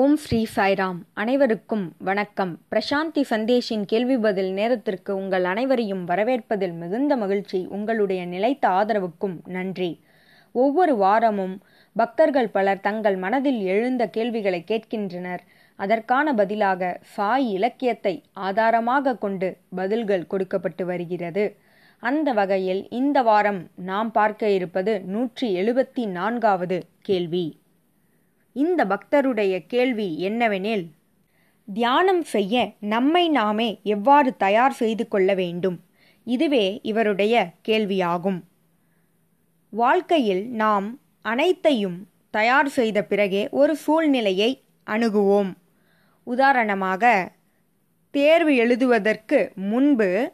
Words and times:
ஓம் 0.00 0.16
ஸ்ரீ 0.16 0.46
சாய்ராம். 0.56 0.98
அனைவருக்கும் 1.12 1.92
வணக்கம். 1.98 2.58
பிரசாந்தி 2.70 3.22
சந்தேஷின் 3.30 3.84
கேள்வி 3.86 4.18
பதில் 4.18 4.52
நேரத்திற்கு 4.52 5.16
உங்கள் 5.16 5.44
அனைவரையும் 5.44 6.06
வரவேற்பதில் 6.08 6.74
மிகுந்த 6.74 7.16
மகிழ்ச்சி. 7.16 7.66
உங்களுடைய 7.70 8.26
நிலைத்த 8.26 8.68
ஆதரவுக்கும் 8.68 9.36
நன்றி. 9.44 10.00
ஒவ்வொரு 10.52 10.96
வாரமும் 10.96 11.62
பக்தர்கள் 11.92 12.48
பலர் 12.48 12.80
தங்கள் 12.80 13.16
மனதில் 13.16 13.60
எழுந்த 13.60 14.08
கேள்விகளை 14.08 14.64
கேட்கின்றனர். 14.66 15.40
அதற்கான 15.76 16.34
பதிலாக 16.34 16.98
சாய் 17.02 17.50
இலக்கியத்தை 17.50 18.22
ஆதாரமாக 18.32 19.16
கொண்டு 19.16 19.56
பதில்கள் 19.74 20.26
கொடுக்கப்பட்டு 20.26 20.86
வருகிறது. 20.86 21.56
அந்த 21.98 22.32
வகையில் 22.32 22.90
இந்த 22.90 23.22
வாரம் 23.22 23.68
நாம் 23.76 24.12
பார்க்க 24.12 24.48
இருப்பது 24.48 25.00
நூற்றி 25.00 25.56
எழுபத்தி 25.56 26.06
நான்காவது 26.06 26.84
கேள்வி. 27.00 27.62
இந்த 28.56 28.80
பக்தருடைய 28.84 29.66
கேள்வி 29.66 30.08
என்னவெனில் 30.22 30.84
தியானம் 31.68 32.22
செய்ய 32.22 32.72
நம்மை 32.80 33.28
நாமே 33.28 33.80
எவ்வாறு 33.82 34.36
தயார் 34.36 34.72
செய்து 34.72 35.08
கொள்ள 35.08 35.34
வேண்டும்? 35.34 35.80
இதுவே 36.24 36.80
இவருடைய 36.82 37.50
கேள்வியாகும். 37.68 38.40
வாழ்க்கையில் 39.70 40.46
நாம் 40.48 41.00
அனைத்தையும் 41.22 42.08
தயார் 42.30 42.68
செய்த 42.68 43.04
பிறகே 43.04 43.48
ஒரு 43.50 43.76
சூழ்நிலையை 43.76 44.62
அணுகுவோம். 44.86 45.52
உதாரணமாக 46.24 47.32
தேர்வு 48.10 48.54
எழுதுவதற்கு 48.54 49.52
முன்பு 49.54 50.32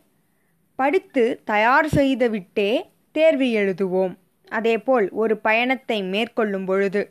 படித்து 0.75 1.41
தயார் 1.45 1.89
செய்துவிட்டே 1.89 2.71
தேர்வு 3.13 3.45
எழுதுவோம். 3.45 4.15
அதேபோல் 4.49 5.11
ஒரு 5.11 5.37
பயணத்தை 5.39 6.03
மேற்கொள்ளும் 6.03 6.65
பொழுது 6.65 7.03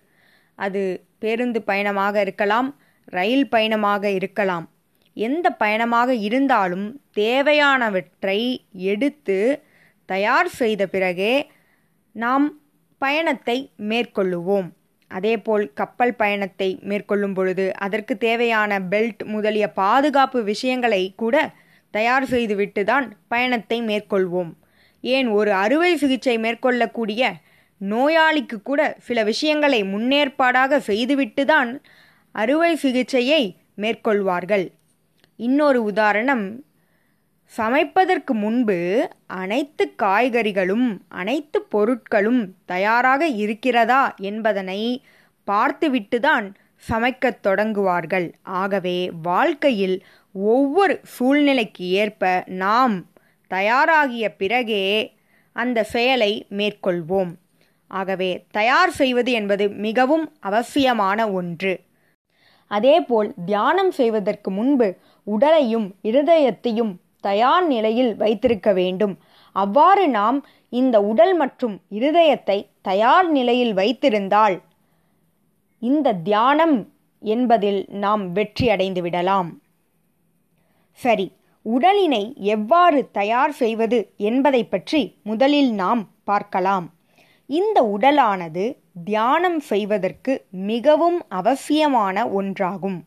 அது 0.65 0.81
பேருந்து 1.23 1.59
பயணமாக 1.69 2.15
இருக்கலாம் 2.25 2.69
ரயில் 3.17 3.47
பயணமாக 3.53 4.03
இருக்கலாம். 4.17 4.65
எந்த 5.17 5.47
பயணமாக 5.61 6.09
இருந்தாலும் 6.27 6.87
தேவையானவற்றை 7.19 8.39
எடுத்து 8.91 9.37
தயார் 10.09 10.49
செய்த 10.59 10.81
பிறகே 10.93 11.33
நாம் 12.15 12.45
பயணத்தை 13.01 13.57
மேற்கொள்ளுவோம். 13.91 14.67
அதேபோல் 15.11 15.65
கப்பல் 15.79 16.15
பயணத்தை 16.21 16.69
மேற்கொள்ளும் 16.89 17.35
பொழுது 17.37 17.65
அதற்கு 17.85 18.13
தேவையான 18.27 18.79
பெல்ட் 18.91 19.21
முதலிய 19.33 19.65
பாதுகாப்பு 19.81 20.39
விஷயங்களை 20.51 21.03
கூட 21.21 21.35
தயார் 21.93 22.25
செய்துவிட்டு 22.33 22.81
தான் 22.91 23.05
பயணத்தை 23.33 23.77
மேற்கொள்வோம். 23.91 24.51
ஏன் 25.03 25.27
ஒரு 25.37 25.51
அறுவை 25.63 25.91
சிகிச்சை 26.01 26.35
மேற்கொள்ளக்கூடிய 26.45 27.31
நோயாளிக்கு 27.79 28.61
கூட 28.63 28.95
சில 28.99 29.23
விஷயங்களை 29.23 29.83
முன்னேற்பாடாக 29.83 30.77
செய்துவிட்டு 30.77 31.45
தான் 31.45 31.81
அறுவை 32.31 32.75
சிகிச்சையை 32.75 33.57
மேற்கொள்வார்கள். 33.77 34.71
இன்னொரு 35.35 35.83
உதாரணம் 35.83 36.63
சமைப்பதற்கு 37.57 38.33
முன்பு 38.33 39.09
அனைத்து 39.27 39.93
காய்கறிகளும் 40.03 40.97
அனைத்து 41.07 41.67
பொருட்களும் 41.71 42.49
தயாராக 42.65 43.27
இருக்கிறதா 43.27 44.13
என்பதனை 44.17 45.03
பார்த்துவிட்டுதான் 45.51 46.53
சமைக்கத் 46.89 47.41
தொடங்குவார்கள். 47.43 48.33
ஆகவே 48.41 49.11
வாழ்க்கையில் 49.21 50.03
ஒவ்வொரு 50.31 50.99
சூழ்நிலைக்கு 51.03 51.89
ஏற்ப 51.89 52.43
நாம் 52.45 53.05
தயாராகிய 53.49 54.29
பிறகே 54.37 55.15
அந்த 55.51 55.83
செயலை 55.83 56.45
மேற்கொள்வோம். 56.49 57.31
ஆகவே 57.89 58.45
தயார் 58.51 58.89
செய்வது 58.89 59.31
என்பது 59.31 59.69
மிகவும் 59.69 60.31
அவசியமான 60.39 61.31
ஒன்று. 61.31 61.87
அதேபோல் 62.67 63.33
தியானம் 63.45 63.91
செய்வதற்கு 63.91 64.51
முன்பு 64.51 64.97
உடலையும் 65.23 65.95
இருதயத்தையும் 66.03 66.93
தயார் 67.19 67.67
நிலையில் 67.67 68.15
வைத்திருக்க 68.15 68.73
வேண்டும். 68.73 69.17
அவ்வாறு 69.51 70.07
நாம் 70.09 70.45
இந்த 70.69 71.01
உடல் 71.01 71.35
மற்றும் 71.35 71.81
இருதயத்தை 71.91 72.67
தயார் 72.81 73.29
நிலையில் 73.31 73.73
வைத்திருந்தால் 73.73 74.61
இந்த 75.81 76.13
தியானம் 76.13 76.77
என்பதில் 77.19 77.85
நாம் 77.89 78.31
வெற்றி 78.31 78.69
அடைந்து 78.69 79.01
விடலாம். 79.01 79.49
சரி 80.93 81.31
உடலினை 81.65 82.33
எவ்வாறு 82.35 83.09
தயார் 83.11 83.51
செய்வது 83.51 84.13
என்பதை 84.17 84.63
பற்றி 84.63 85.01
முதலில் 85.23 85.71
நாம் 85.71 86.09
பார்க்கலாம். 86.23 86.87
இந்த 87.49 87.97
உடலானது 87.99 88.77
தியானம் 89.03 89.59
செய்வதற்கு 89.59 90.45
மிகவும் 90.51 91.25
அவசியமான 91.29 92.25
ஒன்றாகும். 92.25 92.99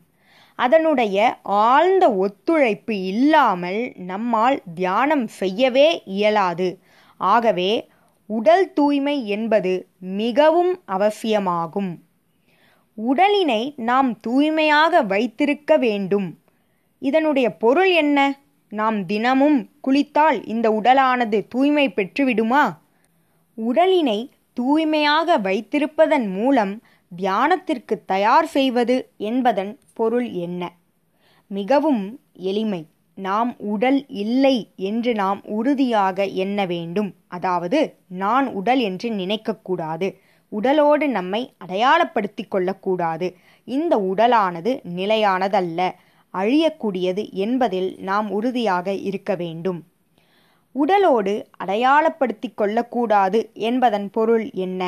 அதனுடைய 0.55 1.39
ஆழ்ந்த 1.43 2.13
ஒத்துழைப்பு 2.13 3.01
இல்லாமல் 3.01 3.91
நம்மால் 3.95 4.61
தியானம் 4.75 5.27
செய்யவே 5.27 6.01
இயலாது. 6.05 6.79
ஆகவே 7.17 7.89
உடல் 8.25 8.73
தூய்மை 8.73 9.27
என்பது 9.27 9.87
மிகவும் 9.99 10.81
அவசியமாகும். 10.85 12.03
உடலினை 12.97 13.73
நாம் 13.75 14.19
தூய்மையாக 14.19 15.01
வைத்திருக்க 15.01 15.77
வேண்டும். 15.77 16.37
இதனுடைய 16.99 17.57
பொருள் 17.57 17.91
என்ன? 17.91 18.39
நாம் 18.69 19.05
தினமும் 19.05 19.69
குளித்தால் 19.81 20.45
இந்த 20.45 20.71
உடலானது 20.71 21.45
தூய்மை 21.47 21.89
பெற்றுவிடுமா? 21.89 22.81
உடலினை 23.57 24.29
தூய்மையாக 24.53 25.37
வைத்திருப்பதன் 25.37 26.29
மூலம் 26.29 26.81
தியானத்திற்கு 27.17 28.05
தயார் 28.05 28.45
செய்வது 28.45 29.09
என்பதன் 29.17 29.79
பொருள் 29.93 30.29
என்ன? 30.29 30.73
மிகவும் 31.47 32.19
எளிமை. 32.33 32.87
நாம் 33.15 33.55
உடல் 33.57 34.07
இல்லை 34.07 34.69
என்று 34.75 35.13
நாம் 35.13 35.41
உறுதியாக 35.45 36.25
எண்ண 36.25 36.65
வேண்டும். 36.65 37.13
அதாவது 37.27 37.93
நான் 38.07 38.47
உடல் 38.47 38.79
என்று 38.79 39.09
நினைக்கக்கூடாது. 39.09 40.15
உடலோடு 40.49 41.07
நம்மை 41.07 41.53
அடையாளப்படுத்திக் 41.57 42.51
கொள்ளக்கூடாது. 42.51 43.35
இந்த 43.65 43.97
உடலானது 43.97 44.81
நிலையானதல்ல. 44.95 45.91
அழியக்கூடியது 46.33 47.31
என்பதில் 47.31 47.95
நாம் 47.99 48.31
உறுதியாக 48.31 48.93
இருக்க 48.93 49.35
வேண்டும். 49.35 49.83
உடலோடு 50.75 51.33
அடையாளப்படுத்தி 51.63 52.49
கொள்ளக்கூடாது 52.55 53.49
என்பதன் 53.53 54.09
பொருள் 54.09 54.49
என்ன? 54.53 54.81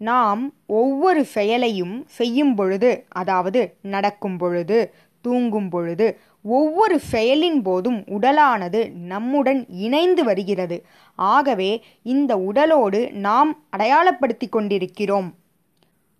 நாம் 0.00 0.42
ஒவ்வொரு 0.66 1.24
செயலையும் 1.24 2.04
செய்யும் 2.08 2.54
பொழுது 2.54 2.90
அதாவது 3.08 3.60
நடக்கும் 3.82 4.36
பொழுது 4.36 4.78
தூங்கும் 5.24 5.68
பொழுது 5.68 6.06
ஒவ்வொரு 6.42 7.00
செயலின் 7.12 7.62
போதும் 7.62 8.04
உடலானது 8.06 8.80
நம்முடன் 8.92 9.66
இணைந்து 9.68 10.24
வருகிறது. 10.24 10.76
ஆகவே 11.14 11.70
இந்த 12.02 12.32
உடலோடு 12.38 13.00
நாம் 13.12 13.50
அடையாளப்படுத்தி 13.76 14.48
கொண்டிருக்கிறோம். 14.48 15.28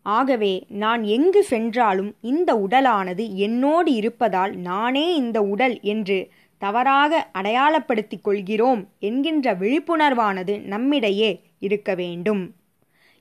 ஆகவே 0.07 0.53
நான் 0.69 1.03
எங்கு 1.03 1.43
சென்றாலும் 1.43 2.15
இந்த 2.23 2.51
உடலானது 2.57 3.25
என்னோடு 3.35 3.93
இருப்பதால் 3.93 4.55
நானே 4.57 5.07
இந்த 5.15 5.43
உடல் 5.43 5.81
என்று 5.81 6.19
தவறாக 6.59 7.31
அடையாளப்படுத்திக் 7.33 8.23
கொள்கிறோம் 8.23 8.83
என்கின்ற 8.99 9.55
விழிப்புணர்வானது 9.55 10.55
நம்மிடையே 10.65 11.31
இருக்க 11.59 11.95
வேண்டும். 11.95 12.43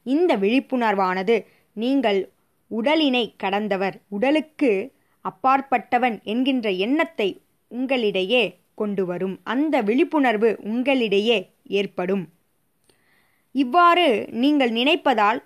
இந்த 0.06 0.32
விழிப்புணர்வானது 0.38 1.36
நீங்கள் 1.74 2.20
உடலினை 2.72 3.26
கடந்தவர் 3.38 3.98
உடலுக்கு 4.08 4.72
அப்பாற்பட்டவன் 5.26 6.18
என்கின்ற 6.24 6.68
எண்ணத்தை 6.86 7.30
உங்களிடையே 7.72 8.44
கொண்டு 8.76 9.06
வரும். 9.06 9.36
அந்த 9.44 9.76
விழிப்புணர்வு 9.82 10.50
உங்களிடையே 10.64 11.38
ஏற்படும். 11.80 12.26
இவ்வாறு 13.56 14.08
நீங்கள் 14.32 14.72
நினைப்பதால் 14.72 15.40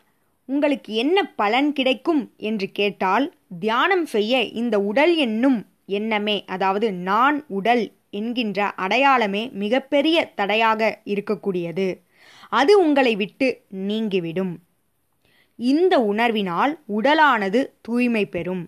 உங்களுக்கு 0.49 0.91
என்ன 0.93 1.17
பலன் 1.35 1.69
கிடைக்கும் 1.73 2.23
என்று 2.37 2.67
கேட்டால் 2.71 3.25
தியானம் 3.59 4.05
செய்ய 4.05 4.41
இந்த 4.61 4.75
உடல் 4.79 5.13
என்னும் 5.15 5.59
எண்ணமே 5.99 6.37
அதாவது 6.45 6.87
நான் 6.93 7.37
உடல் 7.47 7.83
என்கின்ற 8.09 8.59
அடையாளமே 8.83 9.43
மிகப்பெரிய 9.53 10.17
தடையாக 10.35 10.81
இருக்கக்கூடியது. 11.05 11.87
அது 12.49 12.73
உங்களை 12.79 13.13
விட்டு 13.15 13.47
நீங்கிவிடும். 13.87 14.53
இந்த 15.59 15.93
உணர்வினால் 16.11 16.73
உடலானது 16.97 17.59
தூய்மை 17.81 18.23
பெறும். 18.25 18.63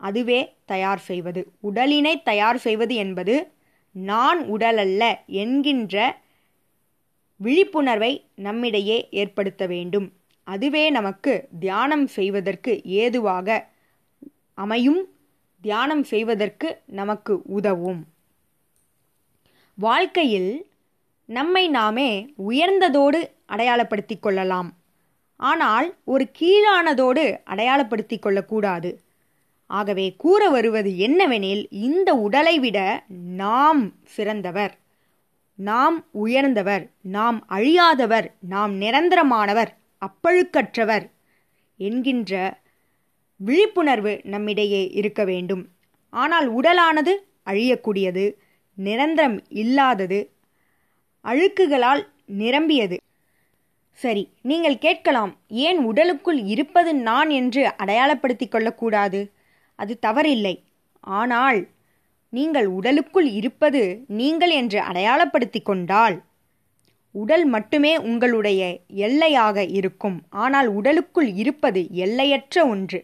அதுவே 0.00 0.40
தயார் 0.64 1.02
செய்வது. 1.08 1.42
உடலினை 1.62 2.14
தயார் 2.22 2.58
செய்வது 2.58 2.94
என்பது 2.94 3.34
நான் 3.94 4.40
உடலல்ல 4.54 5.02
என்கின்ற 5.26 5.96
விழிப்புணர்வை 7.40 8.12
நம்மிடையே 8.36 8.98
ஏற்படுத்த 9.10 9.62
வேண்டும். 9.66 10.06
அதுவே 10.46 10.84
நமக்கு 10.90 11.32
தியானம் 11.60 12.06
செய்வதற்கு 12.06 12.72
ஏதுவாக 13.02 13.48
அமையும். 14.58 15.00
தியானம் 15.66 16.02
செய்வதற்கு 16.02 16.68
நமக்கு 16.86 17.42
உதவும். 17.46 18.02
வாழ்க்கையில் 19.78 20.66
நம்மை 21.28 21.68
நாமே 21.68 22.34
உயர்ந்ததோடு 22.48 23.20
அடையாளப்படுத்திக் 23.46 24.22
கொள்ளலாம். 24.22 24.68
ஆனால் 25.36 25.94
ஒரு 26.04 26.30
கீழானதோடு 26.38 27.24
அடையாளப்படுத்திக் 27.44 28.22
கொள்ளக்கூடாது. 28.22 28.90
ஆகவே 29.70 30.14
கூற 30.16 30.48
வருவது 30.48 30.90
என்னவெனில் 30.90 31.66
இந்த 31.70 32.14
உடலை 32.14 32.58
விட 32.58 32.78
நாம் 33.36 33.82
சிறந்தவர் 34.06 34.74
நாம் 35.54 36.04
உயர்ந்தவர் 36.12 36.90
நாம் 37.02 37.46
அழியாதவர் 37.48 38.28
நாம் 38.40 38.80
நிரந்தரமானவர் 38.80 39.72
அப்பழுக்கற்றவர் 40.02 41.06
என்கின்ற 41.76 42.64
விழிப்புணர்வு 43.40 44.12
நம்மிடையே 44.24 44.82
இருக்க 45.00 45.24
வேண்டும். 45.24 45.64
ஆனால் 46.12 46.48
உடலானது 46.48 47.12
அழியக்கூடியது 47.44 48.24
நிரந்தரம் 48.78 49.36
இல்லாதது 49.62 50.18
அழுக்குகளால் 51.24 52.02
நிரம்பியது. 52.40 52.96
சரி 54.00 54.22
நீங்கள் 54.42 54.78
கேட்கலாம் 54.78 55.32
ஏன் 55.48 55.78
உடலுக்குள் 55.84 56.40
இருப்பது 56.44 56.90
நான் 57.08 57.30
என்று 57.30 57.62
அடையாளப்படுத்திக் 57.82 58.52
கொள்ளக்கூடாது? 58.54 59.20
அது 59.78 59.98
தவறில்லை. 60.06 60.54
ஆனால் 61.00 61.60
நீங்கள் 62.32 62.68
உடலுக்குள் 62.68 63.28
இருப்பது 63.30 63.82
நீங்கள் 64.06 64.50
என்று 64.50 64.78
அடையாளப்படுத்தி 64.80 65.60
கொண்டால் 65.62 66.16
உடல் 67.14 67.44
மட்டுமே 67.44 67.92
உங்களுடைய 68.08 68.62
எல்லையாக 69.06 69.62
இருக்கும். 69.78 70.16
ஆனால் 70.44 70.68
உடலுக்குள் 70.68 71.30
இருப்பது 71.42 71.82
எல்லையற்ற 72.04 72.66
ஒன்று. 72.66 73.00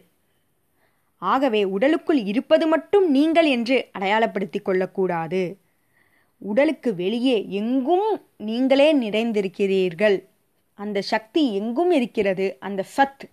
ஆகவே 1.31 1.63
உடலுக்குள் 1.63 2.21
இருப்பது 2.23 2.65
மட்டும் 2.67 3.05
நீங்கள் 3.11 3.45
என்று 3.45 3.77
அடையாளப்படுத்திக் 3.91 4.65
கொள்ளக்கூடாது. 4.65 5.41
உடலுக்கு 6.41 6.89
வெளியே 6.95 7.37
எங்கும் 7.49 8.07
நீங்களே 8.37 8.87
நிறைந்திருக்கிறீர்கள். 8.95 10.17
அந்த 10.79 11.01
சக்தி 11.01 11.43
எங்கும் 11.55 11.91
இருக்கிறது? 11.91 12.47
அந்த 12.59 12.85
சத் 12.97 13.25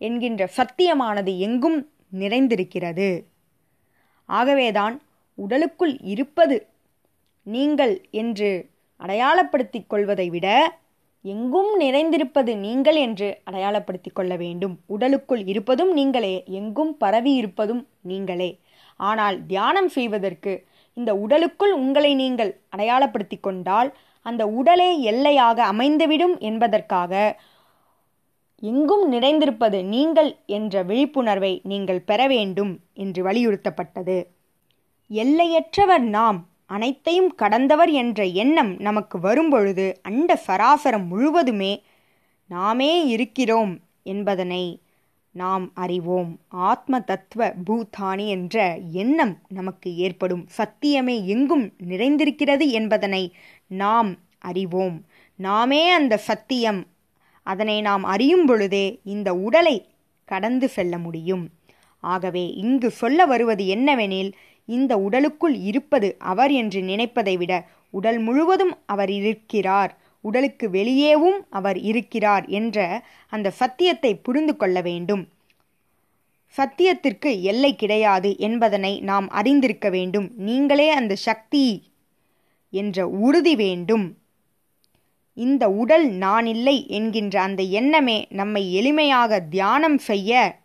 என்கின்ற 0.00 0.42
சத்தியமானது 0.56 1.32
எங்கும் 1.38 1.78
நிறைந்திருக்கிறது. 2.20 3.08
ஆகவேதான் 4.28 4.96
உடலுக்குள் 5.38 5.94
இருப்பது 6.00 6.56
நீங்கள் 7.46 7.94
என்று 8.10 8.50
அடையாளப்படுத்திக் 9.00 9.88
கொள்வதை 9.88 10.26
விட 10.30 10.46
எங்கும் 11.24 11.80
நிறைந்திருப்பது 11.80 12.56
நீங்கள் 12.56 12.96
என்று 12.96 13.40
அடையாளப்படுத்தி 13.50 14.12
கொள்ள 14.12 14.36
வேண்டும். 14.36 14.78
உடலுக்குள் 14.86 15.46
இருப்பதும் 15.46 15.92
நீங்களே 15.92 16.44
எங்கும் 16.46 16.96
பரவி 16.96 17.34
இருப்பதும் 17.34 17.86
நீங்களே. 18.00 18.60
ஆனால் 18.96 19.46
தியானம் 19.46 19.88
செய்வதற்கு 19.88 20.64
இந்த 20.94 21.14
உடலுக்குள் 21.14 21.72
உங்களை 21.72 22.14
நீங்கள் 22.14 22.60
அடையாளப்படுத்திக் 22.68 23.42
கொண்டால் 23.42 23.96
அந்த 24.22 24.46
உடலே 24.46 25.00
எல்லையாக 25.00 25.64
அமைந்துவிடும் 25.72 26.38
என்பதற்காக 26.38 27.40
எங்கும் 28.60 29.12
நிறைந்திருப்பது 29.12 29.84
நீங்கள் 29.84 30.36
என்ற 30.46 30.82
விழிப்புணர்வை 30.82 31.60
நீங்கள் 31.64 32.00
பெற 32.00 32.26
வேண்டும் 32.26 32.78
என்று 32.92 33.24
வலியுறுத்தப்பட்டது. 33.24 34.26
எல்லையற்றவர் 35.10 36.04
நாம். 36.18 36.46
அனைத்தையும் 36.72 37.34
கடந்தவர் 37.34 37.90
என்ற 37.90 38.24
எண்ணம் 38.24 38.72
நமக்கு 38.78 39.16
வரும்பொழுது 39.20 39.84
அண்ட 40.02 40.40
சராசரம் 40.46 41.06
முழுவதுமே 41.06 41.72
நாமே 42.48 42.90
இருக்கிறோம் 43.06 43.72
என்பதனை 44.02 44.64
நாம் 45.30 45.70
அறிவோம். 45.74 46.30
ஆத்ம 46.48 47.00
தத்துவ 47.00 47.52
பூதானி 47.66 48.26
என்ற 48.28 48.78
எண்ணம் 48.92 49.38
நமக்கு 49.48 49.96
ஏற்படும். 49.96 50.44
சத்தியமே 50.58 51.16
எங்கும் 51.24 51.72
நிறைந்திருக்கிறது 51.88 52.66
என்பதனை 52.70 53.22
நாம் 53.66 54.10
அறிவோம். 54.38 54.96
நாமே 55.36 55.90
அந்த 55.90 56.16
சத்தியம். 56.16 56.80
அதனை 57.42 57.80
நாம் 57.80 58.04
அறியும் 58.04 58.46
பொழுதே 58.46 59.00
இந்த 59.04 59.34
உடலை 59.34 59.76
கடந்து 60.24 60.68
செல்ல 60.68 60.98
முடியும். 60.98 61.48
ஆகவே 62.00 62.44
இங்கு 62.54 62.90
சொல்ல 62.90 63.26
வருவது 63.26 63.64
என்னவெனில் 63.64 64.32
இந்த 64.64 64.98
உடலுக்குள் 64.98 65.54
இருப்பது 65.54 66.16
அவர் 66.18 66.52
என்று 66.52 66.82
நினைப்பதை 66.82 67.36
விட 67.36 67.66
உடல் 67.90 68.18
முழுவதும் 68.18 68.78
அவர் 68.86 69.10
இருக்கிறார். 69.10 69.98
உடலுக்கு 70.20 70.68
வெளியேவும் 70.68 71.38
அவர் 71.50 71.78
இருக்கிறார் 71.78 72.46
என்ற 72.46 73.02
அந்த 73.28 73.50
சத்தியத்தை 73.50 74.14
புரிந்து 74.14 74.56
கொள்ள 74.56 74.80
வேண்டும். 74.80 75.28
சத்தியத்திற்கு 76.58 77.40
எல்லை 77.40 77.76
கிடையாது 77.76 78.38
என்பதனை 78.38 79.00
நாம் 79.00 79.28
அறிந்திருக்க 79.28 79.90
வேண்டும். 79.90 80.32
நீங்களே 80.36 80.90
அந்த 80.90 81.14
சக்தி 81.14 81.82
என்ற 82.70 83.08
உறுதி 83.08 83.56
வேண்டும். 83.56 84.16
இந்த 85.34 85.70
உடல் 85.70 86.10
நான் 86.10 86.46
இல்லை 86.46 86.86
என்கின்ற 86.88 87.40
அந்த 87.40 87.62
எண்ணமே 87.62 88.26
நம்மை 88.30 88.62
எளிமையாக 88.80 89.48
தியானம் 89.48 89.98
செய்ய 89.98 90.60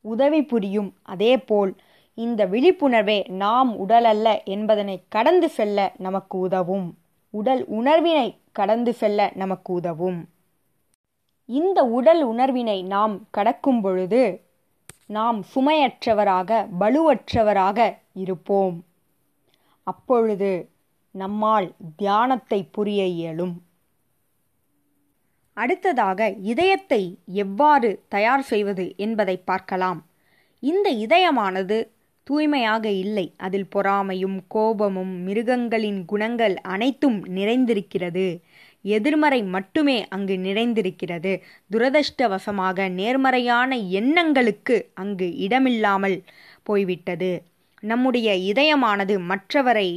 உதவி 0.00 0.42
புரியும். 0.42 0.94
அதேபோல் 1.02 1.76
இந்த 2.16 2.46
விழிப்புணர்வே 2.46 3.28
நாம் 3.28 3.88
உடலல்ல 3.88 4.44
என்பதனை 4.44 5.04
கடந்து 5.08 5.48
செல்ல 5.48 5.92
நமக்கு 5.98 6.38
உதவும். 6.38 6.86
உடல் 7.30 7.66
உணர்வினை 7.66 8.38
கடந்து 8.52 8.92
செல்ல 8.92 9.32
நமக்கு 9.34 9.72
உதவும். 9.72 10.28
இந்த 11.44 11.84
உடல் 11.84 12.22
உணர்வினை 12.22 12.82
நாம் 12.82 13.30
கடக்கும் 13.30 13.80
பொழுது 13.80 14.22
நாம் 15.06 15.44
சுமையற்றவராக 15.54 16.68
பலுவற்றவராக 16.80 17.98
இருப்போம். 18.12 18.84
அப்பொழுது 19.82 20.70
நம்மால் 21.10 21.74
தியானத்தை 21.96 22.68
புரிய 22.72 23.06
இயலும். 23.06 23.54
அடுத்ததாக 25.54 26.30
இதயத்தை 26.30 27.18
எவ்வாறு 27.26 27.90
தயார் 28.08 28.42
செய்வது 28.42 28.94
என்பதை 28.96 29.36
பார்க்கலாம். 29.36 30.00
இந்த 30.62 30.90
இதயமானது 30.90 31.78
தூய்மையாக 32.26 32.84
இல்லை. 33.04 33.26
அதில் 33.36 33.68
பொறாமையும் 33.74 34.38
கோபமும் 34.48 35.14
மிருகங்களின் 35.26 36.04
குணங்கள் 36.04 36.54
அனைத்தும் 36.66 37.18
நிறைந்திருக்கிறது. 37.36 38.26
எதிர்மறை 38.84 39.40
மட்டுமே 39.54 39.96
அங்கு 40.08 40.34
நிறைந்திருக்கிறது. 40.38 41.32
துரதிருஷ்டவசமாக 41.70 42.88
நேர்மறையான 42.90 43.70
எண்ணங்களுக்கு 43.98 44.76
அங்கு 44.94 45.28
இடமில்லாமல் 45.36 46.18
போய்விட்டது. 46.62 47.32
நம்முடைய 47.82 48.28
இதயமானது 48.50 49.14
மற்றவரை 49.30 49.88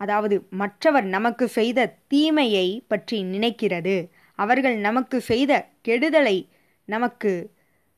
அதாவது 0.00 0.36
மற்றவர் 0.52 1.06
நமக்கு 1.06 1.48
செய்த 1.48 1.86
தீமையை 2.06 2.66
பற்றி 2.88 3.18
நினைக்கிறது. 3.24 3.96
அவர்கள் 4.38 4.76
நமக்கு 4.78 5.20
செய்த 5.20 5.52
கெடுதலை 5.88 6.36
நமக்கு 6.88 7.32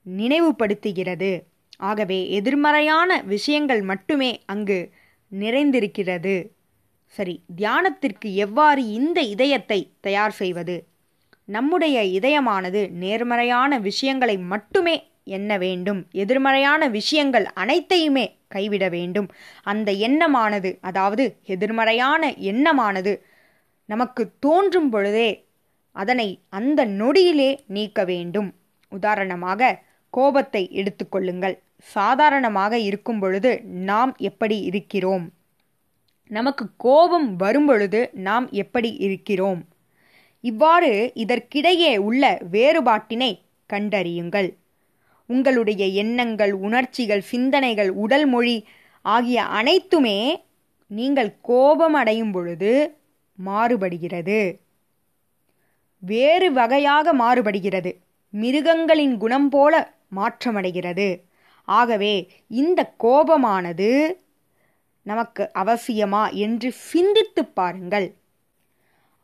நினைவுபடுத்துகிறது. 0.06 1.32
ஆகவே 1.80 2.18
எதிர்மறையான 2.30 3.10
விஷயங்கள் 3.24 3.82
மட்டுமே 3.82 4.30
அங்கு 4.46 4.78
நிறைந்திருக்கிறது. 5.32 6.34
சரி 7.14 7.34
தியானத்திற்கு 7.56 8.28
எவ்வாறு 8.34 8.82
இந்த 8.88 9.20
இதயத்தை 9.34 9.78
தயார் 10.00 10.30
செய்வது? 10.30 10.76
நம்முடைய 11.48 11.96
இதயமானது 12.18 12.80
நேர்மறையான 13.02 13.78
விஷயங்களை 13.78 14.36
மட்டுமே 14.52 14.96
எண்ண 15.24 15.50
வேண்டும். 15.58 16.00
எதிர்மறையான 16.12 16.82
விஷயங்கள் 16.88 17.46
அனைத்தையுமே 17.54 18.26
கைவிட 18.48 18.84
வேண்டும். 18.88 19.28
அந்த 19.62 19.90
எண்ணமானது 20.06 20.70
அதாவது 20.80 21.24
எதிர்மறையான 21.44 22.22
எண்ணமானது 22.50 23.12
நமக்கு 23.88 24.22
தோன்றும் 24.38 24.90
பொழுதே 24.90 25.30
அதனை 25.96 26.28
அந்த 26.48 26.80
நொடியிலே 27.00 27.50
நீக்க 27.66 28.04
வேண்டும். 28.04 28.48
உதாரணமாக 28.92 29.78
கோபத்தை 30.14 30.62
எடுத்துக்கொள்ளுங்கள் 30.72 31.56
சாதாரணமாக 31.80 32.78
இருக்கும் 32.78 33.18
பொழுது 33.18 33.62
நாம் 33.64 34.16
எப்படி 34.16 34.60
இருக்கிறோம்? 34.60 35.32
நமக்கு 36.26 36.66
கோபம் 36.76 37.36
வரும் 37.36 37.66
பொழுது 37.66 38.10
நாம் 38.12 38.50
எப்படி 38.50 38.94
இருக்கிறோம்? 38.94 39.68
இவ்வாறு 40.40 41.12
இதற்கிடையே 41.14 41.96
உள்ள 41.96 42.38
வேறுபாட்டினை 42.52 43.40
கண்டறியுங்கள். 43.72 44.56
உங்களுடைய 45.26 45.86
எண்ணங்கள் 45.86 46.52
உணர்ச்சிகள் 46.52 47.20
சிந்தனைகள் 47.20 47.90
உடல் 47.90 48.26
மொழி 48.26 48.66
ஆகிய 49.02 49.42
அனைத்துமே 49.42 50.44
நீங்கள் 50.86 51.36
கோபம் 51.40 51.94
அடையும் 51.94 52.32
பொழுது 52.32 52.98
மாறுபடுகிறது. 53.46 54.58
வேறு 55.98 56.52
வகையாக 56.52 57.14
மாறுபடுகிறது. 57.14 57.96
மிருகங்களின் 58.30 59.16
குணம் 59.16 59.48
போல 59.48 59.94
மாற்றமடைகிறது. 60.16 61.22
ஆகவே 61.70 62.14
இந்த 62.48 62.80
கோபமானது 63.04 63.90
நமக்கு 65.06 65.42
அவசியமா 65.54 66.22
என்று 66.44 66.68
சிந்தித்து 66.90 67.42
பாருங்கள். 67.58 68.08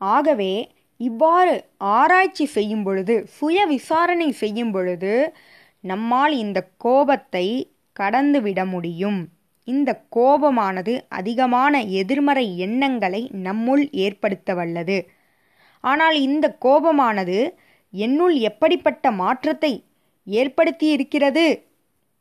ஆகவே 0.00 0.53
இவ்வாறு 1.00 1.55
ஆராய்ச்சி 1.97 2.47
செய்யும் 2.47 2.83
பொழுது 2.83 3.15
சுய 3.38 3.59
விசாரணை 3.67 4.29
செய்யும் 4.33 4.73
பொழுது 4.73 5.15
நம்மால் 5.85 6.35
இந்த 6.37 6.59
கோபத்தை 6.76 7.47
கடந்துவிட 7.97 8.61
முடியும். 8.67 9.21
இந்த 9.69 9.91
கோபமானது 10.17 10.93
அதிகமான 11.09 11.75
எதிர்மறை 12.00 12.47
எண்ணங்களை 12.59 13.23
நம்முள் 13.47 13.85
ஏற்படுத்த 14.05 14.55
வல்லது. 14.55 14.99
ஆனால் 15.85 16.17
இந்த 16.21 16.47
கோபமானது 16.65 17.38
என்னுள் 17.95 18.35
எப்படிப்பட்ட 18.41 19.11
மாற்றத்தை 19.23 19.73
ஏற்படுத்தி 20.26 20.87
இருக்கிறது 20.97 21.45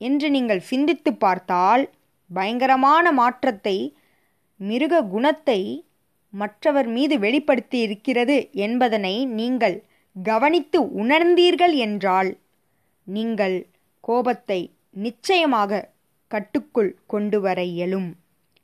என்று 0.07 0.27
நீங்கள் 0.35 0.61
சிந்தித்து 0.69 1.11
பார்த்தால் 1.15 1.83
பயங்கரமான 2.31 3.11
மாற்றத்தை 3.19 3.77
மிருக 4.59 5.03
குணத்தை 5.13 5.59
மற்றவர் 6.33 6.89
மீது 6.95 7.15
வெளிப்படுத்தி 7.19 7.77
இருக்கிறது 7.85 8.37
என்பதனை 8.65 9.15
நீங்கள் 9.39 9.77
கவனித்து 10.15 10.79
உணர்ந்தீர்கள் 11.01 11.75
என்றால் 11.85 12.31
நீங்கள் 13.07 13.57
கோபத்தை 14.03 14.59
நிச்சயமாக 15.03 15.81
கட்டுக்குள் 16.31 16.91
கொண்டு 17.07 17.37
வர 17.41 17.59
இயலும். 17.73 18.09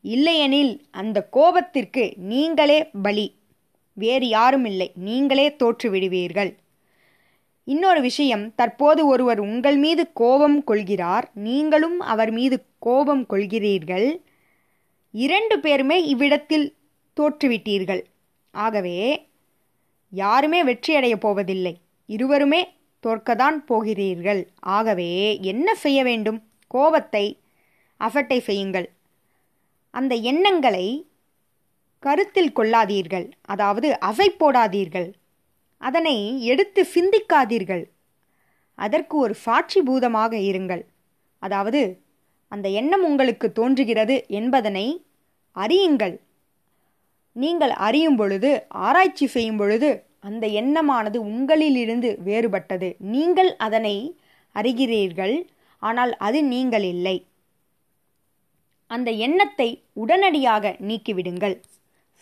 இல்லையெனில் 0.03 0.74
அந்த 1.00 1.17
கோபத்திற்கு 1.38 2.03
நீங்களே 2.31 2.79
பலி. 3.05 3.27
வேறு 3.98 4.27
யாரும் 4.27 4.65
இல்லை 4.65 4.88
நீங்களே 5.07 5.48
தோற்றுவிடுவீர்கள். 5.62 6.51
இன்னொரு 7.74 8.01
விஷயம் 8.01 8.46
தற்போது 8.56 9.01
ஒருவர் 9.08 9.40
உங்கள் 9.40 9.78
மீது 9.78 10.04
கோபம் 10.13 10.60
கொள்கிறார் 10.63 11.25
நீங்களும் 11.48 11.98
அவர் 12.12 12.32
மீது 12.32 12.58
கோபம் 12.80 13.24
கொள்கிறீர்கள் 13.30 14.08
இரண்டு 15.13 15.56
பேருமே 15.60 15.98
இவ்விடத்தில் 16.06 16.68
தோற்றுவிட்டீர்கள். 17.18 18.01
ஆகவே 18.54 18.98
யாருமே 20.13 20.60
வெற்றியடையப் 20.63 21.24
போவதில்லை 21.25 21.74
இருவருமே 22.06 22.62
தோற்கத்தான் 23.04 23.58
போகிறீர்கள். 23.70 24.42
ஆகவே 24.75 25.12
என்ன 25.42 25.68
செய்ய 25.75 26.00
வேண்டும்? 26.04 26.40
கோபத்தை 26.72 27.25
அசட்டை 28.01 28.40
செய்யுங்கள். 28.40 28.88
அந்த 29.94 30.13
எண்ணங்களை 30.32 30.88
கருத்தில் 32.04 32.56
கொள்ளாதீர்கள். 32.56 33.28
அதாவது 33.54 33.88
அசை 34.06 34.28
போடாதீர்கள் 34.40 35.10
அதனை 35.88 36.15
எடுத்து 36.51 36.81
சிந்திக்காதீர்கள். 36.95 37.83
அதற்கு 38.75 39.15
ஒரு 39.17 39.33
சாட்சி 39.45 39.79
பூதமாக 39.88 40.33
இருங்கள். 40.50 40.83
அதாவது 41.39 41.81
அந்த 42.51 42.67
எண்ணம் 42.79 43.03
உங்களுக்கு 43.09 43.47
தோன்றுகிறது 43.59 44.15
என்பதனை 44.39 44.85
அறியுங்கள். 45.55 46.15
நீங்கள் 47.35 47.73
அறியும் 47.88 48.17
பொழுது 48.21 48.50
ஆராய்ச்சி 48.85 49.27
செய்யும் 49.35 49.59
பொழுது 49.61 49.89
அந்த 50.29 50.45
எண்ணமானது 50.61 51.17
உங்களிலிருந்து 51.31 52.09
வேறுபட்டது. 52.27 52.89
நீங்கள் 53.13 53.51
அதனை 53.65 53.95
அறிகிறீர்கள் 54.55 55.35
ஆனால் 55.83 56.11
அது 56.27 56.39
நீங்கள் 56.53 56.85
இல்லை. 56.93 57.17
அந்த 58.91 59.09
எண்ணத்தை 59.25 59.69
உடனடியாக 60.03 60.73
நீக்கிவிடுங்கள். 60.88 61.55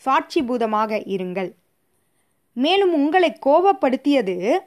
சாட்சிபூதமாக 0.04 1.02
இருங்கள். 1.16 1.50
மேலும் 2.54 2.94
உங்களை 2.94 3.38
கோபப்படுத்தியது 3.46 4.60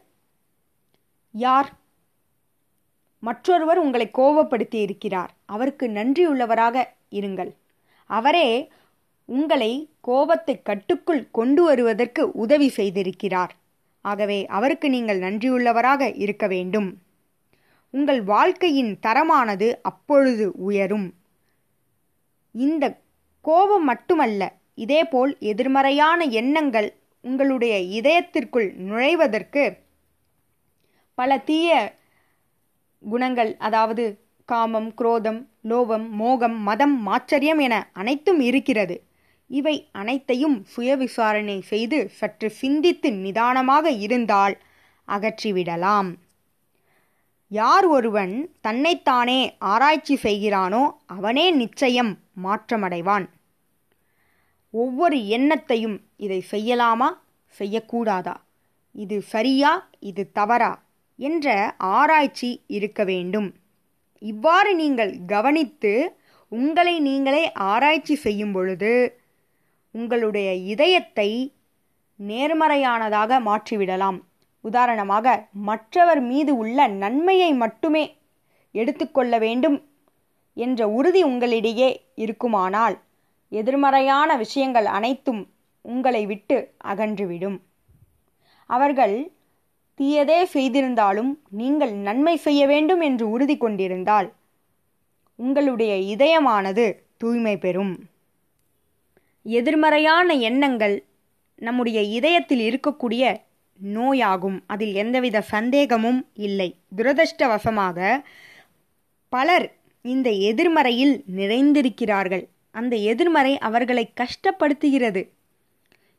யார்? 1.32 1.72
மற்றொருவர் 3.18 3.78
உங்களை 3.78 4.10
கோபப்படுத்தி 4.12 4.74
இருக்கிறார். 4.74 5.34
அவருக்கு 5.44 5.88
நன்றியுள்ளவராக 5.88 6.84
இருங்கள். 7.10 7.50
அவரே 8.06 8.70
உங்களை 9.24 9.90
கோபத்தை 10.00 10.62
கட்டுக்குள் 10.62 11.30
கொண்டு 11.30 11.62
வருவதற்கு 11.62 12.32
உதவி 12.32 12.72
செய்திருக்கிறார். 12.76 13.50
ஆகவே 14.00 14.46
அவருக்கு 14.46 14.90
நீங்கள் 14.90 15.18
நன்றியுள்ளவராக 15.18 16.12
இருக்க 16.16 16.46
வேண்டும். 16.46 16.98
உங்கள் 17.90 18.22
வாழ்க்கையின் 18.22 18.98
தரமானது 19.06 19.74
அப்பொழுது 19.82 20.52
உயரும். 20.52 21.14
இந்த 22.52 22.98
கோபம் 23.40 23.84
மட்டுமல்ல 23.84 24.52
இதேபோல் 24.74 25.36
எதிர்மறையான 25.38 26.24
எண்ணங்கள் 26.24 26.94
உங்களுடைய 27.24 27.74
இதயத்திற்குள் 27.98 28.68
நுழைவதற்கு 28.88 29.64
பல 31.14 31.38
தீய 31.38 31.70
குணங்கள் 33.02 33.56
அதாவது 33.58 34.04
காமம் 34.48 34.90
குரோதம் 34.94 35.40
லோபம் 35.68 36.06
மோகம் 36.10 36.58
மதம் 36.58 36.96
மாச்சரியம் 37.06 37.60
என 37.60 37.74
அனைத்தும் 37.92 38.40
இருக்கிறது. 38.40 38.96
இவை 39.50 39.88
அனைத்தையும் 39.92 40.56
சுய 40.64 40.96
விசாரணை 40.96 41.60
செய்து 41.60 41.98
சற்று 42.10 42.50
சிந்தித்து 42.50 43.08
நிதானமாக 43.12 43.90
இருந்தால் 43.90 44.54
அகற்றிவிடலாம். 45.08 46.10
யார் 47.50 47.86
ஒருவன் 47.86 48.34
தன்னைத்தானே 48.60 49.40
ஆராய்ச்சி 49.58 50.14
செய்கிறானோ 50.22 50.82
அவனே 51.06 51.50
நிச்சயம் 51.50 52.12
மாற்றமடைவான். 52.44 53.26
ஒவ்வொரு 54.74 55.16
எண்ணத்தையும் 55.16 55.96
இதை 56.16 56.44
செய்யலாமா? 56.50 57.08
செய்யக்கூடாதா? 57.58 58.34
இது 58.92 59.22
சரியா? 59.22 59.88
இது 60.00 60.30
தவறா? 60.32 60.82
என்ற 61.18 61.74
ஆராய்ச்சி 61.76 62.62
இருக்க 62.66 63.04
வேண்டும். 63.04 63.54
இவ்வாறு 64.18 64.74
நீங்கள் 64.74 65.12
கவனித்து 65.26 65.92
உங்களை 66.48 67.00
நீங்களே 67.00 67.52
ஆராய்ச்சி 67.52 68.14
செய்யும் 68.14 68.52
பொழுது 68.52 68.92
உங்களுடைய 69.90 70.54
இதயத்தை 70.54 71.54
நேர்மறையானதாக 72.18 73.40
மாற்றிவிடலாம். 73.40 74.18
உதாரணமாக 74.60 75.48
மற்றவர் 75.52 76.20
மீது 76.20 76.56
உள்ள 76.56 76.86
நன்மையை 76.86 77.52
மட்டுமே 77.52 78.04
எடுத்துக்கொள்ள 78.72 79.38
வேண்டும் 79.38 79.78
என்ற 80.54 80.88
உறுதி 80.88 81.24
உங்களிடையே 81.24 81.96
இருக்குமானால் 82.14 82.96
எதிர்மறையான 83.58 84.36
விஷயங்கள் 84.36 84.84
அனைத்தும் 84.84 85.42
உங்களை 85.80 86.26
விட்டு 86.26 86.56
அகன்றுவிடும். 86.84 87.58
அவர்கள் 88.70 89.32
தீயதே 89.98 90.44
செய்திருந்தாலும் 90.44 91.32
நீங்கள் 91.50 91.92
நன்மை 92.06 92.36
செய்ய 92.36 92.66
வேண்டும் 92.66 93.00
என்று 93.00 93.24
உறுதி 93.30 93.56
கொண்டிருந்தால் 93.56 94.28
உங்களுடைய 95.38 95.92
இதயமானது 96.14 96.84
தூய்மை 97.16 97.56
பெறும். 97.56 97.94
எதிர்மறையான 99.42 100.34
எண்ணங்கள் 100.34 100.96
நம்முடைய 101.56 102.00
இதயத்தில் 102.18 102.62
இருக்கக்கூடிய 102.68 103.24
நோயாகும். 103.80 104.58
அதில் 104.66 104.94
எந்தவித 104.94 105.40
சந்தேகமும் 105.40 106.20
இல்லை. 106.34 106.68
துரதிருஷ்டவசமாக 106.96 107.98
பலர் 109.28 109.66
இந்த 110.02 110.28
எதிர்மறையில் 110.50 111.14
நிறைந்திருக்கிறார்கள். 111.36 112.44
அந்த 112.72 112.96
எதிர்மறை 112.96 113.58
அவர்களை 113.58 114.12
கஷ்டப்படுத்துகிறது. 114.20 115.28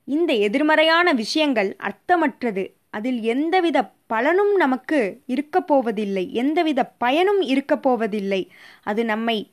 இந்த 0.05 0.33
எதிர்மறையான 0.33 1.13
விஷயங்கள் 1.13 1.75
அர்த்தமற்றது. 1.79 2.71
அதில் 2.89 3.21
எந்தவித 3.21 3.91
பலனும் 4.07 4.55
நமக்கு 4.55 5.21
இருக்கப் 5.25 5.67
போவதில்லை. 5.67 6.33
எந்தவித 6.33 6.85
பயனும் 6.85 7.41
இருக்கப் 7.41 7.81
போவதில்லை. 7.81 8.51
அது 8.83 9.05
நம்மை 9.05 9.51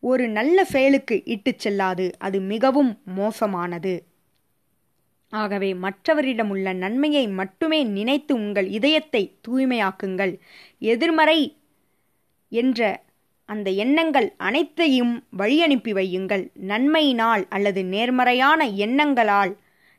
ஒரு 0.00 0.28
நல்ல 0.28 0.64
செயலுக்கு 0.64 1.22
இட்டு 1.24 1.54
செல்லாது. 1.56 2.14
அது 2.18 2.40
மிகவும் 2.40 3.00
மோசமானது. 3.04 4.04
ஆகவே 5.28 5.74
மற்றவரிடம் 5.74 6.48
உள்ள 6.48 6.72
நன்மையை 6.72 7.28
மட்டுமே 7.28 7.84
நினைத்து 7.84 8.34
உங்கள் 8.34 8.68
இதயத்தை 8.68 9.38
தூய்மையாக்குங்கள். 9.48 10.38
எதிர்மறை 10.78 11.56
என்ற 12.48 13.04
அந்த 13.46 13.70
எண்ணங்கள் 13.70 14.34
அனைத்தையும் 14.36 15.24
வழியனுப்பி 15.38 15.92
வையுங்கள். 15.92 16.50
நன்மையினால் 16.66 17.46
அல்லது 17.48 17.84
நேர்மறையான 17.84 18.68
எண்ணங்களால் 18.68 19.56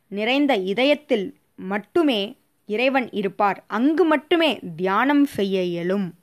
நிறைந்த 0.07 0.55
இதயத்தில் 0.55 1.35
மட்டுமே 1.55 2.35
இறைவன் 2.65 3.11
இருப்பார். 3.11 3.63
அங்கு 3.67 4.05
மட்டுமே 4.05 4.59
தியானம் 4.75 5.25
செய்ய 5.25 5.63
இயலும். 5.63 6.13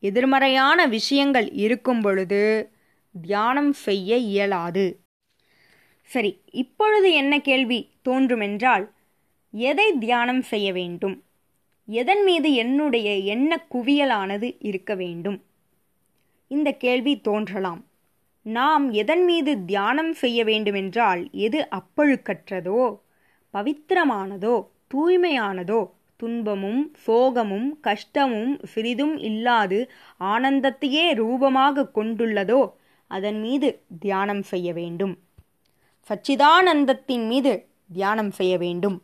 எதிர்மறையான 0.00 0.86
விஷயங்கள் 0.86 1.50
இருக்கும் 1.50 2.00
பொழுது 2.00 2.70
தியானம் 3.22 3.72
செய்ய 3.72 4.16
இயலாது. 4.16 5.00
சரி 6.02 6.40
இப்பொழுது 6.50 7.12
என்ன 7.12 7.40
கேள்வி 7.40 7.90
தோன்றுமென்றால் 8.02 8.90
எதை 9.50 9.92
தியானம் 9.98 10.42
செய்ய 10.42 10.72
வேண்டும்? 10.72 11.22
எதன் 11.86 12.22
மீது 12.22 12.52
என்னுடைய 12.52 13.10
எண்ண 13.12 13.66
குவியலானது 13.74 14.56
இருக்க 14.58 14.94
வேண்டும்? 14.94 15.42
இந்த 16.50 16.72
கேள்வி 16.72 17.20
தோன்றலாம். 17.20 17.80
நாம் 18.42 18.84
எதன் 18.92 19.24
மீது 19.24 19.52
தியானம் 19.64 20.12
செய்ய 20.12 20.38
வேண்டுமென்றால் 20.44 21.22
எது 21.32 21.68
அப்பழுக்கற்றதோ 21.78 22.82
பவித்திரமானதோ 23.54 24.54
தூய்மையானதோ 24.94 25.80
துன்பமும் 26.16 26.82
சோகமும் 27.06 27.68
கஷ்டமும் 27.80 28.52
சிறிதும் 28.64 29.16
இல்லாது 29.18 29.78
ஆனந்தத்தையே 30.20 31.14
ரூபமாக 31.14 31.90
கொண்டுள்ளதோ 31.94 32.60
அதன் 33.10 33.40
மீது 33.40 33.68
தியானம் 33.98 34.42
செய்ய 34.42 34.68
வேண்டும். 34.72 35.14
சச்சிதானந்தத்தின் 36.10 37.26
மீது 37.26 37.52
தியானம் 37.92 38.30
செய்ய 38.30 38.54
வேண்டும். 38.58 38.96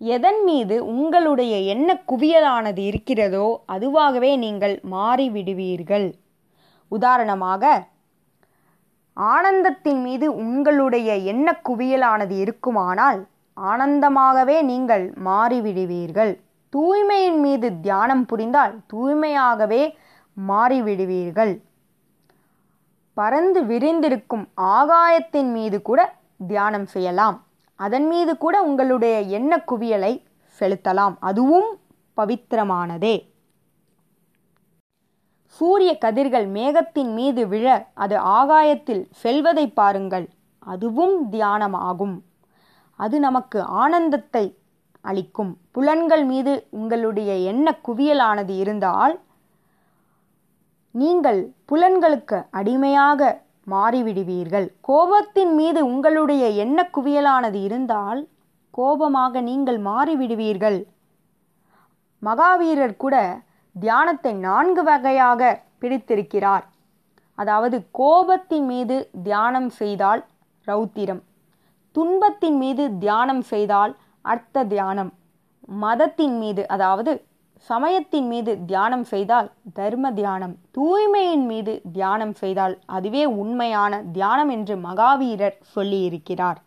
எதன் 0.00 0.44
மீது 0.44 0.76
உங்களுடைய 0.86 1.54
எண்ண 1.74 2.02
குவியலானது 2.06 2.82
இருக்கிறதோ 2.86 3.46
அதுவாகவே 3.72 4.36
நீங்கள் 4.36 4.80
மாறிவிடுவீர்கள். 4.90 6.08
உதாரணமாக 6.96 7.72
ஆனந்தத்தின் 9.16 10.00
மீது 10.02 10.26
உங்களுடைய 10.42 11.10
எண்ண 11.32 11.48
குவியலானது 11.68 12.36
இருக்குமானால் 12.44 13.20
ஆனந்தமாகவே 13.56 14.56
நீங்கள் 14.70 15.04
மாறிவிடுவீர்கள். 15.24 16.32
தூய்மையின் 16.72 17.40
மீது 17.40 17.68
தியானம் 17.80 18.24
புரிந்தால் 18.30 18.74
தூய்மையாகவே 18.92 19.82
மாறிவிடுவீர்கள். 20.36 21.52
பறந்து 23.16 23.60
விரிந்திருக்கும் 23.64 24.46
ஆகாயத்தின் 24.76 25.50
மீது 25.56 25.78
கூட 25.88 26.00
தியானம் 26.46 26.86
செய்யலாம். 26.94 27.36
அதன் 27.80 28.06
மீது 28.06 28.32
கூட 28.44 28.56
உங்களுடைய 28.62 29.16
எண்ண 29.38 29.52
குவியலை 29.70 30.12
செலுத்தலாம். 30.60 31.14
அதுவும் 31.30 31.70
பவித்திரமானதே. 32.16 33.14
சூரிய 35.56 35.90
கதிர்கள் 36.04 36.46
மேகத்தின் 36.56 37.12
மீது 37.18 37.42
விழ 37.48 37.66
அது 38.04 38.16
ஆகாயத்தில் 38.38 39.02
செல்வதை 39.22 39.66
பாருங்கள். 39.80 40.26
அதுவும் 40.72 41.16
தியானமாகும். 41.32 42.16
அது 42.98 43.16
நமக்கு 43.20 43.58
ஆனந்தத்தை 43.82 44.44
அளிக்கும். 45.04 45.52
புலன்கள் 45.70 46.24
மீது 46.24 46.52
உங்களுடைய 46.70 47.30
எண்ண 47.52 47.66
குவியலானது 47.86 48.54
இருந்தால் 48.62 49.14
நீங்கள் 50.94 51.40
புலன்களுக்கு 51.72 52.38
அடிமையாக 52.50 53.20
மாறிவிடுவீர்கள். 53.70 54.66
கோபத்தின் 54.88 55.54
மீது 55.54 55.80
உங்களுடைய 55.86 56.44
எண்ண 56.64 56.78
குவியலானது 56.96 57.60
இருந்தால் 57.68 58.20
கோபமாக 58.70 59.40
நீங்கள் 59.40 59.80
மாறிவிடுவீர்கள். 59.90 60.78
மகாவீரர் 62.22 62.96
கூட 62.96 63.16
தியானத்தை 63.76 64.32
நான்கு 64.46 64.82
வகையாக 64.82 65.42
பிரித்திருக்கிறார். 65.80 66.64
அதாவது 67.38 67.76
கோபத்தின் 67.98 68.66
மீது 68.72 68.96
தியானம் 69.22 69.70
செய்தால் 69.80 70.22
ரௌத்திரம் 70.66 71.22
துன்பத்தின் 71.94 72.58
மீது 72.62 72.84
தியானம் 72.98 73.44
செய்தால் 73.52 73.92
அர்த்த 74.24 74.64
தியானம் 74.64 75.10
மதத்தின் 75.82 76.36
மீது 76.42 76.62
அதாவது 76.68 77.12
சமயத்தின் 77.70 78.28
மீது 78.28 78.52
தியானம் 78.66 79.04
செய்தால் 79.04 79.48
தர்ம 79.72 80.10
தியானம் 80.12 80.54
தூய்மையின் 80.76 81.46
மீது 81.46 81.72
தியானம் 81.92 82.34
செய்தால் 82.40 82.74
அதுவே 82.86 83.22
உண்மையான 83.42 84.02
தியானம் 84.12 84.48
என்று 84.48 84.74
மகாவீரர் 84.86 85.58
சொல்லியிருக்கிறார். 85.74 86.58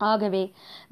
ஆகவே 0.00 0.44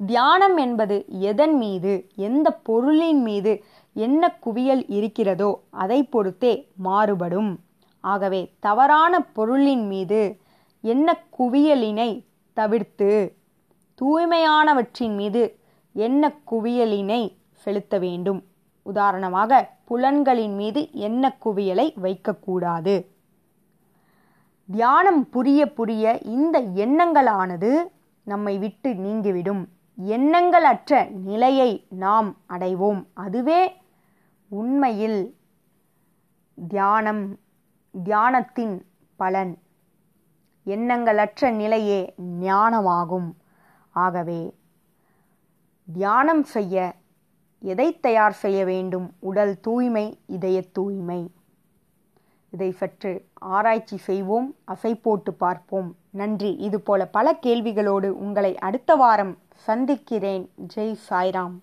தியானம் 0.09 0.57
என்பது 0.57 0.97
எதன் 1.29 1.55
மீது 1.57 1.93
எந்த 2.27 2.47
பொருளின் 2.67 3.23
மீது 3.23 3.53
என்ன 3.93 4.31
குவியல் 4.31 4.85
இருக்கிறதோ 4.87 5.61
அதை 5.69 6.03
பொறுத்தே 6.03 6.67
மாறுபடும். 6.75 7.59
ஆகவே 7.99 8.51
தவறான 8.59 9.21
பொருளின் 9.21 9.87
மீது 9.87 10.37
என்ன 10.81 11.23
குவியலினை 11.39 12.23
தவிர்த்து 12.53 13.35
தூய்மையானவற்றின் 14.01 15.15
மீது 15.15 15.59
என்ன 15.93 16.31
குவியலினை 16.51 17.35
செலுத்த 17.51 17.99
வேண்டும்? 17.99 18.43
உதாரணமாக 18.83 19.69
புலன்களின் 19.85 20.55
மீது 20.55 20.89
என்ன 20.91 21.37
குவியலை 21.45 21.93
வைக்கக்கூடாது? 22.01 23.05
தியானம் 24.65 25.29
புரிய 25.29 25.73
புரிய 25.73 26.17
இந்த 26.17 26.61
எண்ணங்களானது 26.61 27.77
நம்மை 28.23 28.57
விட்டு 28.57 28.93
நீங்கிவிடும். 28.93 29.67
எண்ணங்களற்ற 30.07 31.09
நிலையை 31.11 31.85
நாம் 31.89 32.35
அடைவோம். 32.49 33.03
அதுவே 33.13 33.80
உண்மையில் 34.53 35.37
தியானம் 36.67 37.39
தியானத்தின் 38.03 38.81
பலன். 39.15 39.57
எண்ணங்களற்ற 40.65 41.51
நிலையே 41.51 42.13
ஞானமாகும். 42.41 43.33
ஆகவே 43.91 44.55
தியானம் 45.93 46.43
செய்ய 46.43 46.93
எதை 47.59 47.99
தயார் 47.99 48.33
செய்ய 48.33 48.65
வேண்டும்? 48.65 49.13
உடல் 49.19 49.59
தூய்மை 49.59 50.19
இதய 50.25 50.61
தூய்மை. 50.71 51.31
இதை 52.49 52.71
சற்று 52.71 53.25
ஆராய்ச்சி 53.33 53.97
செய்வோம் 53.97 54.55
அசை 54.67 55.01
போட்டு 55.01 55.33
பார்ப்போம். 55.33 55.95
நன்றி. 56.09 56.55
இதுபோல 56.55 57.05
பல 57.05 57.37
கேள்விகளோடு 57.41 58.07
உங்களை 58.07 58.57
அடுத்த 58.57 58.95
வாரம் 58.95 59.37
சந்திக்கிறேன். 59.53 60.51
ஜெய் 60.75 60.97
சாய்ராம். 61.09 61.57